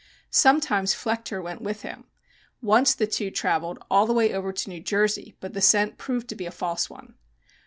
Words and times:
Sometimes 0.31 0.95
Flechter 0.95 1.43
went 1.43 1.61
with 1.61 1.83
him. 1.83 2.05
Once, 2.59 2.95
the 2.95 3.05
two 3.05 3.29
travelled 3.29 3.77
all 3.87 4.07
the 4.07 4.13
way 4.15 4.33
over 4.33 4.51
to 4.51 4.67
New 4.71 4.79
Jersey, 4.81 5.35
but 5.39 5.53
the 5.53 5.61
scent 5.61 5.99
proved 5.99 6.27
to 6.29 6.35
be 6.35 6.47
a 6.47 6.51
false 6.51 6.89
one. 6.89 7.13